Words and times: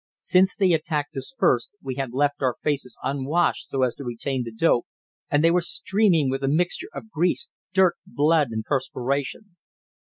Since 0.23 0.55
they 0.55 0.73
attacked 0.73 1.15
us 1.17 1.31
first, 1.37 1.69
we 1.79 1.93
had 1.93 2.11
left 2.11 2.41
our 2.41 2.55
faces 2.63 2.97
unwashed 3.03 3.69
so 3.69 3.83
as 3.83 3.93
to 3.93 4.03
retain 4.03 4.43
the 4.43 4.51
"dope," 4.51 4.87
and 5.29 5.43
they 5.43 5.51
were 5.51 5.61
streaming 5.61 6.27
with 6.27 6.43
a 6.43 6.47
mixture 6.47 6.89
of 6.91 7.11
grease, 7.11 7.49
dirt, 7.71 7.97
blood, 8.07 8.47
and 8.49 8.63
perspiration. 8.63 9.57